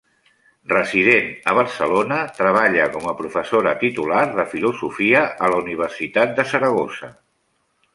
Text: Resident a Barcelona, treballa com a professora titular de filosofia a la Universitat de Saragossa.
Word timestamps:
Resident 0.69 1.27
a 1.51 1.55
Barcelona, 1.57 2.17
treballa 2.39 2.89
com 2.97 3.07
a 3.11 3.15
professora 3.21 3.77
titular 3.87 4.27
de 4.41 4.49
filosofia 4.57 5.25
a 5.49 5.55
la 5.55 5.65
Universitat 5.65 6.39
de 6.41 6.53
Saragossa. 6.57 7.17